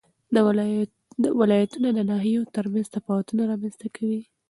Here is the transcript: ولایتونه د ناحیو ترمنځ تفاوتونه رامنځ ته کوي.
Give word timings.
ولایتونه 1.39 1.89
د 1.93 1.99
ناحیو 2.11 2.49
ترمنځ 2.55 2.87
تفاوتونه 2.95 3.41
رامنځ 3.51 3.75
ته 3.81 3.87
کوي. 3.95 4.21